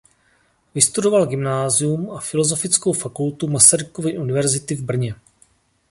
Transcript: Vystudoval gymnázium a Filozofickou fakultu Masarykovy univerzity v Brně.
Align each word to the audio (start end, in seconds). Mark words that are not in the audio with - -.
Vystudoval 0.75 1.25
gymnázium 1.27 2.11
a 2.11 2.19
Filozofickou 2.19 2.93
fakultu 2.93 3.47
Masarykovy 3.47 4.17
univerzity 4.17 4.75
v 4.75 4.81
Brně. 4.83 5.15